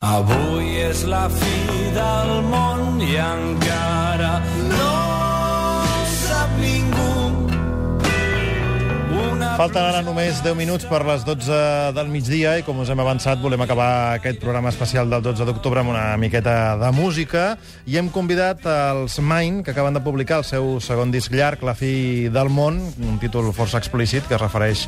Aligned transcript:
Avui 0.00 0.78
és 0.80 1.02
la 1.04 1.26
fi 1.28 1.90
del 1.92 2.30
món 2.48 3.02
i 3.04 3.18
encara 3.20 4.32
no 4.70 5.19
Falten 9.60 9.84
ara 9.84 9.98
només 10.00 10.38
10 10.40 10.54
minuts 10.56 10.86
per 10.88 11.02
les 11.04 11.20
12 11.26 11.56
del 11.92 12.08
migdia 12.08 12.54
i 12.56 12.62
com 12.64 12.78
us 12.80 12.88
hem 12.88 13.00
avançat 13.02 13.42
volem 13.44 13.60
acabar 13.60 14.14
aquest 14.14 14.38
programa 14.40 14.70
especial 14.72 15.10
del 15.12 15.20
12 15.20 15.44
d'octubre 15.44 15.82
amb 15.82 15.92
una 15.92 16.16
miqueta 16.16 16.78
de 16.80 16.88
música. 16.96 17.58
I 17.84 17.98
hem 18.00 18.08
convidat 18.08 18.64
els 18.64 19.18
Mine 19.20 19.60
que 19.60 19.74
acaben 19.74 19.92
de 19.92 20.00
publicar 20.00 20.38
el 20.40 20.46
seu 20.48 20.78
segon 20.80 21.12
disc 21.12 21.36
llarg 21.36 21.60
La 21.60 21.74
fi 21.76 22.30
del 22.32 22.48
món, 22.48 22.78
un 23.04 23.18
títol 23.20 23.50
força 23.52 23.76
explícit 23.76 24.24
que 24.24 24.38
es 24.38 24.40
refereix 24.40 24.86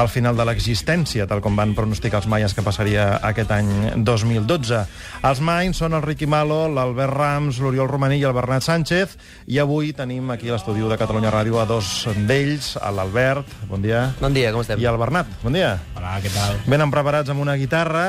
al 0.00 0.08
final 0.08 0.40
de 0.40 0.48
l'existència 0.48 1.28
tal 1.28 1.44
com 1.44 1.52
van 1.52 1.76
pronosticar 1.76 2.22
els 2.22 2.30
maies 2.32 2.56
que 2.56 2.64
passaria 2.64 3.18
aquest 3.20 3.52
any 3.52 4.00
2012. 4.00 4.80
Els 5.28 5.44
Mine 5.44 5.76
són 5.76 5.92
el 5.92 6.06
Ricky 6.06 6.24
Malo, 6.24 6.62
l'Albert 6.72 7.12
Rams, 7.12 7.60
l'Oriol 7.60 7.92
Romaní 7.92 8.22
i 8.22 8.24
el 8.24 8.32
Bernat 8.32 8.64
Sánchez. 8.64 9.18
I 9.52 9.60
avui 9.60 9.92
tenim 9.92 10.32
aquí 10.32 10.48
a 10.48 10.56
l'estudi 10.56 10.88
de 10.88 11.00
Catalunya 11.04 11.36
Ràdio 11.36 11.60
a 11.60 11.68
dos 11.68 12.08
d'ells, 12.24 12.78
l'Albert, 12.80 13.52
bon 13.68 13.84
dia, 13.84 14.05
Bon 14.20 14.34
dia, 14.34 14.52
com 14.54 14.62
estem? 14.62 14.80
i 14.82 14.86
al 14.88 14.98
Bernat, 15.00 15.30
bon 15.42 15.54
dia. 15.56 15.76
Hola, 15.96 16.16
què 16.22 16.30
tal? 16.34 16.60
Venen 16.70 16.92
preparats 16.92 17.32
amb 17.32 17.42
una 17.44 17.56
guitarra, 17.58 18.04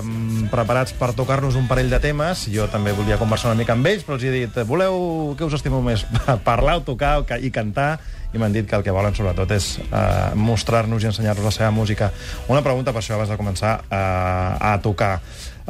eh, 0.00 0.48
preparats 0.52 0.96
per 0.98 1.12
tocar-nos 1.16 1.58
un 1.60 1.68
parell 1.70 1.92
de 1.92 2.00
temes. 2.02 2.46
Jo 2.52 2.68
també 2.72 2.92
volia 2.96 3.18
conversar 3.20 3.52
una 3.52 3.60
mica 3.60 3.76
amb 3.76 3.86
ells, 3.86 4.04
però 4.06 4.18
els 4.18 4.26
he 4.26 4.34
dit, 4.34 4.60
voleu, 4.68 4.98
què 5.38 5.46
us 5.46 5.56
estimeu 5.60 5.82
més? 5.84 6.06
Parlar 6.48 6.80
o 6.80 6.84
tocar 6.86 7.18
i 7.40 7.52
cantar? 7.54 7.98
I 8.34 8.40
m'han 8.42 8.54
dit 8.54 8.66
que 8.66 8.74
el 8.74 8.82
que 8.82 8.90
volen, 8.90 9.14
sobretot, 9.14 9.50
és 9.54 9.78
eh, 9.84 10.34
mostrar-nos 10.34 11.04
i 11.04 11.10
ensenyar-nos 11.12 11.46
la 11.46 11.54
seva 11.54 11.70
música. 11.70 12.10
Una 12.50 12.64
pregunta, 12.66 12.90
per 12.90 13.04
això, 13.04 13.14
abans 13.14 13.30
de 13.30 13.38
començar 13.38 13.76
eh, 13.86 13.94
a 13.94 14.74
tocar. 14.82 15.20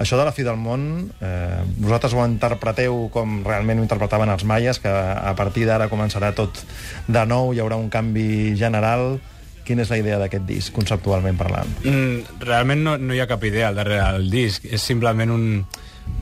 Això 0.01 0.17
de 0.19 0.25
la 0.27 0.33
fi 0.34 0.42
del 0.42 0.56
món, 0.59 1.12
eh, 1.23 1.61
vosaltres 1.77 2.17
ho 2.17 2.25
interpreteu 2.27 3.05
com 3.15 3.42
realment 3.47 3.79
ho 3.79 3.84
interpretaven 3.84 4.33
els 4.33 4.42
maies, 4.48 4.81
que 4.83 4.91
a 4.91 5.34
partir 5.39 5.69
d'ara 5.69 5.91
començarà 5.92 6.33
tot 6.34 6.65
de 7.06 7.22
nou, 7.28 7.53
hi 7.53 7.61
haurà 7.62 7.77
un 7.78 7.92
canvi 7.92 8.56
general. 8.59 9.20
Quina 9.65 9.84
és 9.84 9.91
la 9.93 9.98
idea 10.01 10.19
d'aquest 10.20 10.45
disc, 10.48 10.75
conceptualment 10.77 11.39
parlant? 11.41 11.70
Mm, 11.84 12.41
realment 12.45 12.84
no, 12.84 12.97
no 13.01 13.17
hi 13.17 13.23
ha 13.23 13.29
cap 13.31 13.45
idea 13.48 13.71
al 13.71 13.81
darrere 13.81 14.19
del 14.19 14.31
disc. 14.33 14.65
És 14.65 14.84
simplement 14.84 15.33
un, 15.33 15.47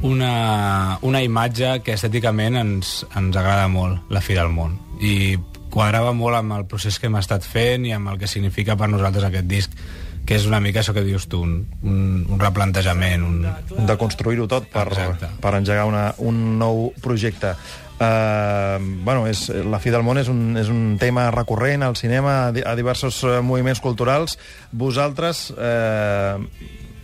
una, 0.06 0.98
una 1.02 1.22
imatge 1.22 1.80
que 1.82 1.96
estèticament 1.98 2.58
ens, 2.60 3.00
ens 3.18 3.38
agrada 3.38 3.66
molt, 3.70 4.06
la 4.14 4.22
fi 4.24 4.38
del 4.38 4.52
món. 4.54 4.78
I 5.02 5.38
quadrava 5.72 6.12
molt 6.12 6.36
amb 6.36 6.54
el 6.58 6.66
procés 6.68 6.98
que 7.00 7.08
hem 7.08 7.18
estat 7.18 7.46
fent 7.48 7.86
i 7.88 7.94
amb 7.96 8.12
el 8.12 8.20
que 8.20 8.30
significa 8.30 8.76
per 8.76 8.90
nosaltres 8.92 9.28
aquest 9.28 9.48
disc, 9.48 9.76
que 10.26 10.36
és 10.38 10.44
una 10.46 10.60
mica 10.62 10.80
això 10.80 10.94
que 10.94 11.02
dius 11.02 11.26
tu, 11.28 11.40
un, 11.42 11.56
un, 11.82 12.02
un 12.30 12.40
replantejament, 12.40 13.22
un, 13.26 13.86
de 13.86 13.96
construir-ho 13.98 14.46
tot 14.48 14.68
per, 14.70 14.86
Exacte. 14.92 15.28
per 15.42 15.54
engegar 15.58 15.86
una, 15.90 16.12
un 16.18 16.58
nou 16.60 16.92
projecte. 17.02 17.56
Uh, 18.02 18.78
bueno, 19.04 19.28
és, 19.30 19.44
la 19.70 19.78
fi 19.78 19.92
del 19.94 20.02
món 20.02 20.18
és 20.18 20.26
un, 20.30 20.56
és 20.58 20.66
un 20.72 20.96
tema 20.98 21.28
recurrent 21.30 21.84
al 21.86 21.94
cinema, 21.98 22.48
a, 22.48 22.52
di- 22.54 22.64
a 22.66 22.72
diversos 22.74 23.20
eh, 23.22 23.36
moviments 23.46 23.78
culturals. 23.84 24.38
Vosaltres 24.72 25.52
eh, 25.54 26.34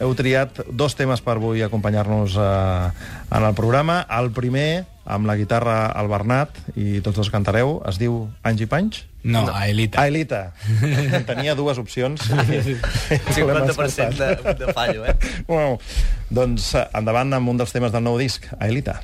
heu 0.00 0.12
triat 0.14 0.62
dos 0.70 0.94
temes 0.98 1.20
per 1.24 1.36
avui 1.36 1.62
acompanyar-nos 1.66 2.36
uh, 2.38 2.90
en 3.34 3.42
el 3.48 3.54
programa. 3.58 4.00
El 4.18 4.30
primer, 4.36 4.84
amb 5.08 5.26
la 5.26 5.34
guitarra 5.36 5.86
al 5.90 6.08
Bernat, 6.10 6.54
i 6.78 7.00
tots 7.02 7.16
dos 7.18 7.30
cantareu, 7.32 7.78
es 7.88 7.98
diu 7.98 8.26
Anys 8.46 8.62
i 8.64 8.70
Panys? 8.70 9.04
no, 9.28 9.42
no. 9.44 9.52
a 9.52 9.66
Elita. 9.68 10.00
Ah, 10.00 10.06
Elita. 10.08 10.52
Tenia 11.28 11.54
dues 11.58 11.76
opcions. 11.82 12.22
i- 12.30 12.60
i 12.62 12.76
l'hem 12.78 13.28
50% 13.34 14.14
de, 14.16 14.54
de 14.62 14.72
fallo, 14.72 15.04
eh? 15.04 15.16
Wow. 15.50 15.76
Doncs 16.30 16.70
eh, 16.78 16.86
endavant 16.96 17.34
amb 17.36 17.50
un 17.52 17.58
dels 17.60 17.74
temes 17.74 17.92
del 17.92 18.04
nou 18.06 18.16
disc, 18.22 18.46
a 18.58 18.68
Elita. 18.70 19.00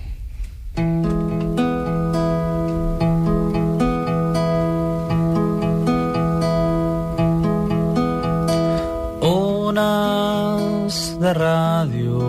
De 11.24 11.32
ràdio 11.32 12.20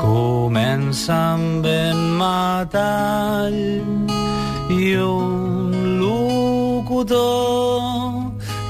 comença 0.04 1.14
amb 1.34 1.64
vent 1.64 2.02
metall 2.20 3.56
i 4.70 4.94
un 5.00 5.72
locutor 6.00 7.72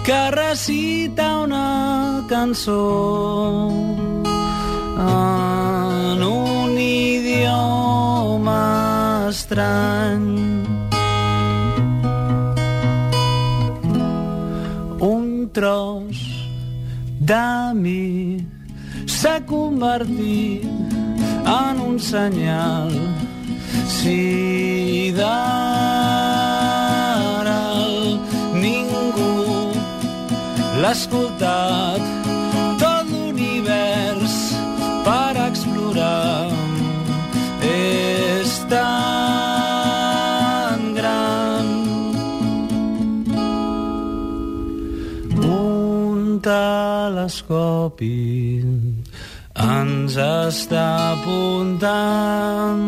que 0.06 0.20
recita 0.36 1.26
una 1.42 2.22
cançó 2.28 3.70
en 4.98 6.22
un 6.22 6.78
idioma 6.78 8.62
estrany. 9.30 10.28
Un 15.00 15.50
tros 15.52 16.18
de 17.30 17.48
mi 17.82 18.46
s'ha 19.06 19.36
convertit 19.48 20.83
en 21.44 21.80
un 21.80 21.98
senyal. 21.98 22.90
Si 23.86 25.12
d'ara 25.16 25.34
ningú 28.54 29.34
l'ha 30.80 30.92
escoltat, 30.92 32.02
tot 32.80 33.04
l'univers 33.12 34.34
per 35.04 35.34
explorar 35.48 36.48
és 37.60 38.50
tan 38.72 38.84
gran. 40.98 41.66
Un 45.44 46.40
telescopi 46.40 48.14
ens 49.64 50.16
està 50.20 51.14
apuntant 51.14 52.82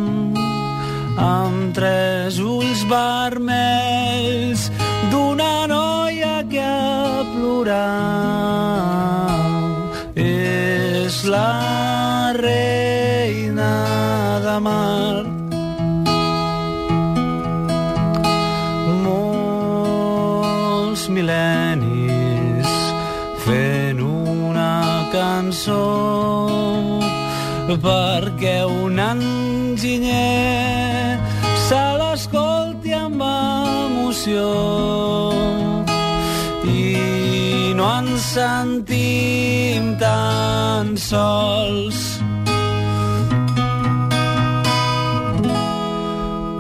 amb 1.16 1.75
tres 1.76 2.38
ulls 2.42 2.82
vermells 2.91 4.66
d'una 5.12 5.66
noia 5.70 6.44
que 6.50 6.60
ha 6.60 7.25
plorat. 7.32 7.86
És 10.26 11.25
la 11.25 12.32
reina 12.41 13.72
de 14.44 14.59
Mart. 14.69 15.32
molts 19.06 21.03
mil·lennis 21.12 22.70
fent 23.44 24.00
una 24.03 24.72
cançó 25.12 26.66
perquè 27.75 28.62
un 28.62 28.99
enginyer 29.03 30.15
se 31.66 31.82
l'escolti 31.99 32.92
amb 32.95 33.22
emoció 33.27 34.47
i 36.71 37.74
no 37.74 37.89
ens 37.98 38.28
sentim 38.36 39.97
tan 39.98 40.95
sols 40.95 42.03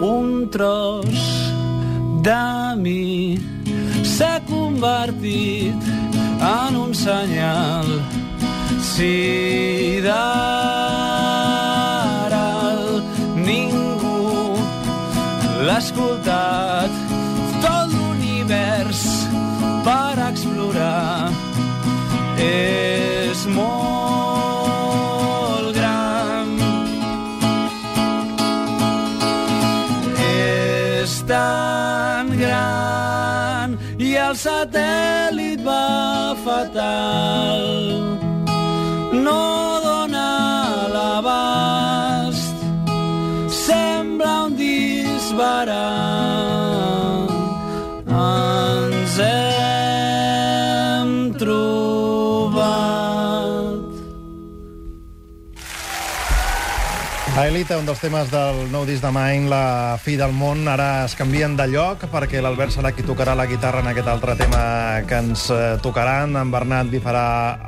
un 0.02 0.48
tros 0.50 1.22
de 2.26 2.42
mi 2.82 3.38
s'ha 4.02 4.40
convertit 4.48 5.80
en 6.40 6.76
un 6.84 6.92
senyal. 6.94 7.88
Si 8.90 10.00
d'ara 10.04 10.45
escoltat, 15.76 16.90
tot 17.64 17.88
l'univers 17.92 19.02
per 19.86 20.14
explorar 20.30 21.30
és 22.42 23.46
molt 23.56 24.26
gran. 25.76 26.06
tan 31.26 32.28
gran 32.38 33.74
i 33.98 34.14
el 34.26 34.34
satèl·lit 34.38 35.62
va 35.66 36.34
fatal. 36.44 37.66
No 39.26 39.42
dona 39.84 40.28
l'abast, 40.94 42.54
sembla 43.66 44.32
un 44.46 44.55
but 45.36 45.68
I. 45.68 46.15
Aelita, 57.36 57.76
un 57.76 57.84
dels 57.84 57.98
temes 58.00 58.30
del 58.32 58.62
nou 58.72 58.86
disc 58.88 59.02
de 59.04 59.10
Mind, 59.12 59.50
La 59.52 59.98
fi 60.00 60.14
del 60.16 60.32
món, 60.32 60.62
ara 60.72 61.02
es 61.04 61.12
canvien 61.18 61.52
de 61.52 61.66
lloc 61.68 62.06
perquè 62.08 62.40
l'Albert 62.40 62.72
serà 62.72 62.94
qui 62.96 63.04
tocarà 63.04 63.34
la 63.36 63.44
guitarra 63.44 63.82
en 63.84 63.90
aquest 63.90 64.08
altre 64.08 64.32
tema 64.40 64.62
que 65.04 65.18
ens 65.20 65.42
eh, 65.52 65.58
tocaran. 65.84 66.32
En 66.40 66.48
Bernat 66.54 66.88
li 66.88 66.96
farà 67.04 67.26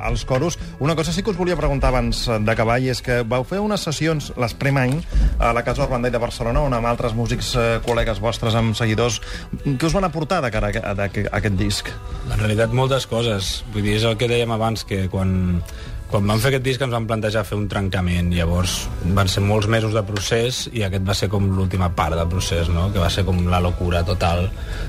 els 0.09 0.23
coros. 0.25 0.57
Una 0.81 0.95
cosa 0.97 1.13
sí 1.13 1.21
que 1.21 1.29
us 1.29 1.37
volia 1.37 1.57
preguntar 1.59 1.91
abans 1.93 2.23
d'acabar 2.47 2.79
i 2.81 2.89
és 2.89 3.03
que 3.05 3.19
vau 3.21 3.45
fer 3.45 3.59
unes 3.61 3.85
sessions, 3.85 4.31
les 4.41 4.57
pre-Mind, 4.57 5.05
a 5.37 5.53
la 5.53 5.61
Casa 5.67 5.85
Urbandall 5.85 6.17
de 6.17 6.23
Barcelona, 6.25 6.65
on 6.65 6.73
amb 6.73 6.89
altres 6.89 7.13
músics 7.13 7.53
eh, 7.53 7.67
col·legues 7.85 8.23
vostres, 8.25 8.57
amb 8.57 8.73
seguidors, 8.73 9.21
què 9.67 9.85
us 9.85 9.93
van 9.93 10.09
aportar 10.09 10.41
de 10.41 10.49
cara 10.49 10.73
a, 10.73 10.95
a, 10.95 10.97
a 11.05 11.37
aquest 11.43 11.61
disc? 11.61 11.93
En 12.25 12.41
realitat, 12.41 12.73
moltes 12.73 13.05
coses. 13.05 13.59
Vull 13.69 13.85
dir, 13.85 13.99
és 14.01 14.09
el 14.09 14.17
que 14.17 14.33
dèiem 14.33 14.57
abans, 14.57 14.81
que 14.81 15.05
quan, 15.13 15.61
quan 16.09 16.25
vam 16.25 16.39
fer 16.41 16.49
aquest 16.49 16.65
disc 16.65 16.81
ens 16.81 16.93
vam 16.93 17.05
plantejar 17.09 17.43
fer 17.45 17.57
un 17.59 17.67
trencament. 17.69 18.31
Llavors 18.33 18.75
van 19.15 19.29
ser 19.29 19.43
molts 19.45 19.69
mesos 19.69 19.93
de 19.93 20.01
procés 20.07 20.63
i 20.73 20.83
aquest 20.85 21.05
va 21.05 21.15
ser 21.17 21.29
com 21.29 21.45
l'última 21.53 21.91
part 21.95 22.17
del 22.17 22.29
procés, 22.31 22.69
no? 22.73 22.87
que 22.93 23.01
va 23.01 23.11
ser 23.13 23.25
com 23.27 23.43
la 23.49 23.61
locura 23.61 24.01
total 24.07 24.47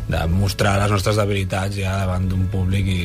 de 0.08 0.22
mostrar 0.32 0.78
les 0.80 0.94
nostres 0.94 1.20
debilitats 1.20 1.76
ja 1.76 1.98
davant 2.00 2.24
d'un 2.30 2.46
públic 2.52 2.88
i, 2.88 3.02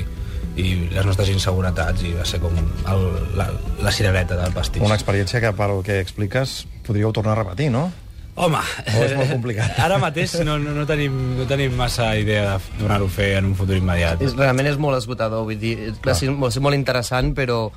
i 0.64 0.70
les 0.94 1.04
nostres 1.04 1.34
inseguretats 1.34 2.08
i 2.08 2.14
va 2.16 2.24
ser 2.28 2.40
com 2.44 2.56
el, 2.56 3.06
la, 3.36 3.50
la 3.84 3.92
cirereta 3.92 4.40
del 4.40 4.56
pastís. 4.56 4.86
Una 4.86 4.96
experiència 4.96 5.44
que, 5.44 5.52
pel 5.58 5.82
que 5.84 6.00
expliques, 6.00 6.62
podríeu 6.88 7.12
tornar 7.16 7.36
a 7.36 7.42
repetir, 7.44 7.70
no? 7.76 7.90
Home, 8.36 8.60
O 8.92 9.00
és 9.00 9.14
molt 9.16 9.30
complicat? 9.32 9.78
ara 9.86 9.96
mateix 10.00 10.34
no, 10.44 10.58
no, 10.60 10.74
no, 10.76 10.84
tenim, 10.88 11.14
no 11.38 11.46
tenim 11.48 11.76
massa 11.80 12.10
idea 12.20 12.58
de 12.58 12.80
tornar-ho 12.82 13.08
a 13.08 13.14
fer 13.16 13.30
en 13.38 13.52
un 13.52 13.54
futur 13.56 13.78
immediat. 13.80 14.24
És, 14.24 14.36
realment 14.36 14.68
és 14.72 14.80
molt 14.80 15.00
esgotador, 15.00 15.46
vull 15.48 15.60
dir, 15.60 15.76
va 16.04 16.16
ser, 16.16 16.32
va 16.36 16.52
ser 16.52 16.64
molt 16.64 16.76
interessant, 16.76 17.32
però 17.36 17.70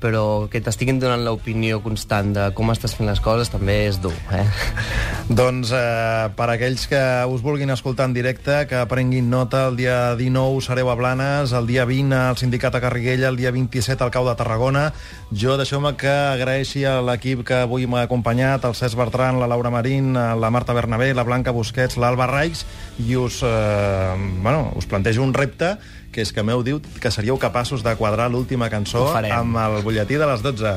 però 0.00 0.46
que 0.52 0.60
t'estiguin 0.60 0.98
donant 1.00 1.24
l'opinió 1.24 1.80
constant 1.84 2.32
de 2.36 2.46
com 2.56 2.70
estàs 2.72 2.94
fent 2.96 3.08
les 3.08 3.20
coses 3.24 3.50
també 3.52 3.86
és 3.86 4.00
dur, 4.02 4.14
eh? 4.34 4.44
Doncs 5.40 5.72
eh, 5.74 6.28
per 6.38 6.46
aquells 6.52 6.84
que 6.90 7.00
us 7.32 7.42
vulguin 7.42 7.72
escoltar 7.74 8.06
en 8.06 8.14
directe, 8.14 8.60
que 8.70 8.84
prenguin 8.90 9.30
nota, 9.32 9.64
el 9.70 9.78
dia 9.80 10.14
19 10.18 10.62
sereu 10.62 10.92
a 10.92 10.96
Blanes, 10.98 11.54
el 11.56 11.66
dia 11.66 11.86
20 11.88 12.14
al 12.14 12.38
Sindicat 12.38 12.78
a 12.78 12.82
Garriguella, 12.84 13.32
el 13.32 13.40
dia 13.40 13.50
27 13.50 14.04
al 14.04 14.12
Cau 14.14 14.28
de 14.28 14.36
Tarragona. 14.38 14.92
Jo 15.34 15.56
deixeu-me 15.58 15.96
que 15.98 16.12
agraeixi 16.12 16.84
a 16.86 17.00
l'equip 17.02 17.42
que 17.48 17.62
avui 17.64 17.88
m'ha 17.90 18.04
acompanyat, 18.06 18.64
el 18.68 18.78
Cesc 18.78 18.98
Bertran, 18.98 19.40
la 19.40 19.50
Laura 19.50 19.72
Marín, 19.74 20.14
la 20.14 20.50
Marta 20.54 20.76
Bernabé, 20.76 21.12
la 21.14 21.26
Blanca 21.26 21.54
Busquets, 21.56 21.98
l'Alba 21.98 22.30
Raix, 22.30 22.62
i 23.02 23.16
us, 23.18 23.42
eh, 23.42 24.14
bueno, 24.42 24.72
us 24.76 24.86
plantejo 24.86 25.26
un 25.26 25.34
repte 25.34 25.76
que 26.16 26.24
és 26.24 26.32
que 26.32 26.40
m'heu 26.40 26.62
dit 26.64 26.86
que 26.96 27.10
seríeu 27.12 27.36
capaços 27.36 27.82
de 27.84 27.92
quadrar 28.00 28.30
l'última 28.32 28.70
cançó 28.72 29.04
amb 29.12 29.60
el 29.60 29.82
butlletí 29.84 30.16
de 30.16 30.28
les 30.32 30.40
12. 30.40 30.72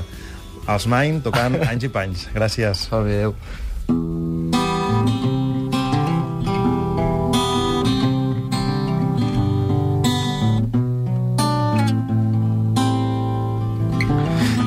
Els 0.68 0.88
Main 0.92 1.22
tocant 1.24 1.56
anys 1.72 1.88
i 1.88 1.90
panys. 1.96 2.28
Gràcies. 2.36 2.90
Adéu. 2.92 3.38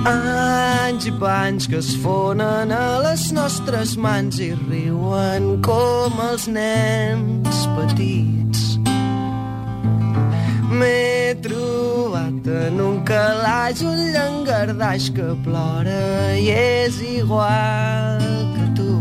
Anys 0.09 1.11
i 1.11 1.15
panys 1.21 1.69
que 1.69 1.83
es 1.83 1.93
fonen 2.01 2.73
a 2.73 2.87
les 3.05 3.29
nostres 3.37 3.99
mans 4.01 4.41
i 4.41 4.55
riuen 4.57 5.59
com 5.61 6.25
els 6.33 6.49
nens 6.49 7.67
calaix 13.73 13.83
un 13.83 14.13
llangardaix 14.13 15.11
que 15.17 15.35
plora 15.45 16.37
i 16.37 16.51
és 16.51 17.01
igual 17.01 18.21
que 18.55 18.67
tu. 18.77 18.93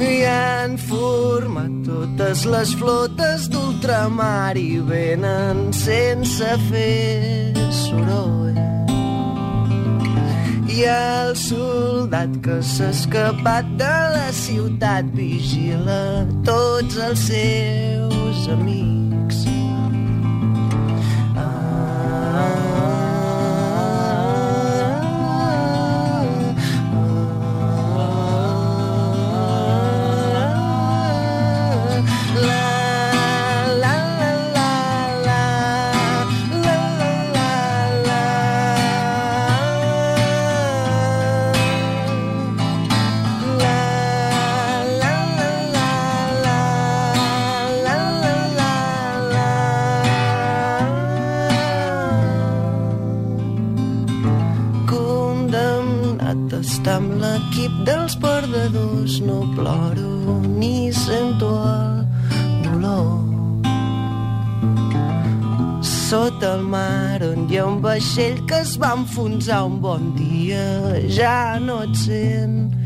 I 0.00 0.24
han 0.26 0.78
format 0.78 1.72
totes 1.86 2.46
les 2.46 2.74
flotes 2.78 3.50
d'ultramar 3.80 4.56
i 4.56 4.78
venen 4.78 5.72
sense 5.72 6.48
fer 6.68 7.52
soroll. 7.72 8.58
I 10.68 10.84
el 10.84 11.32
soldat 11.36 12.36
que 12.44 12.60
s'ha 12.62 12.90
escapat 12.92 13.64
de 13.80 13.96
la 14.16 14.28
ciutat 14.36 15.08
vigila 15.16 16.26
tots 16.44 17.00
els 17.08 17.24
seus 17.32 18.48
amics. 18.52 19.49
L'equip 57.60 57.84
dels 57.84 58.16
perdedors. 58.16 59.20
No 59.20 59.44
ploro 59.54 60.40
ni 60.58 60.92
sento 60.92 61.48
el 61.64 62.06
dolor. 62.64 63.20
Sota 65.82 66.54
el 66.56 66.62
mar 66.62 67.22
on 67.22 67.46
hi 67.50 67.58
ha 67.58 67.66
un 67.66 67.80
vaixell 67.82 68.40
que 68.46 68.60
es 68.64 68.76
va 68.80 68.94
enfonsar 68.96 69.64
un 69.66 69.78
bon 69.80 70.12
dia 70.16 70.98
ja 71.08 71.58
no 71.60 71.82
et 71.84 71.94
sent 71.96 72.79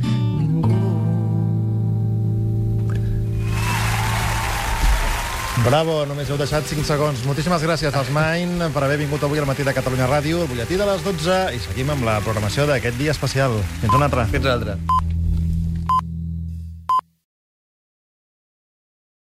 Bravo, 5.65 6.03
només 6.05 6.29
heu 6.29 6.37
deixat 6.37 6.67
5 6.69 6.85
segons. 6.85 7.23
Moltíssimes 7.25 7.63
gràcies 7.65 7.95
als 7.97 8.11
Main 8.13 8.67
per 8.75 8.83
haver 8.85 8.99
vingut 9.01 9.25
avui 9.25 9.41
al 9.41 9.49
matí 9.49 9.65
de 9.65 9.73
Catalunya 9.73 10.11
Ràdio, 10.11 10.43
el 10.45 10.51
butlletí 10.51 10.77
de 10.77 10.89
les 10.91 11.07
12, 11.07 11.39
i 11.57 11.63
seguim 11.65 11.95
amb 11.95 12.05
la 12.05 12.19
programació 12.27 12.69
d'aquest 12.69 13.01
dia 13.01 13.17
especial. 13.17 13.57
Fins 13.81 13.97
una 13.97 14.11
altra. 14.11 14.29
Fins 14.35 14.45
l'altre. 14.45 14.77